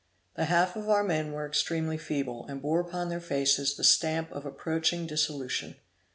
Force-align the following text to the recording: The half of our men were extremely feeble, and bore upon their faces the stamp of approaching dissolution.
The 0.33 0.45
half 0.45 0.75
of 0.75 0.89
our 0.89 1.03
men 1.03 1.31
were 1.31 1.45
extremely 1.45 1.95
feeble, 1.95 2.47
and 2.47 2.59
bore 2.59 2.79
upon 2.79 3.09
their 3.09 3.21
faces 3.21 3.75
the 3.75 3.83
stamp 3.83 4.31
of 4.31 4.47
approaching 4.47 5.05
dissolution. 5.05 5.75